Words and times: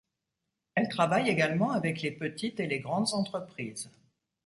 Elle 0.73 0.89
travaille 0.89 1.29
également 1.29 1.69
avec 1.73 2.01
les 2.01 2.09
petites 2.11 2.59
et 2.59 2.65
les 2.65 2.79
grandes 2.79 3.13
entreprises. 3.13 3.91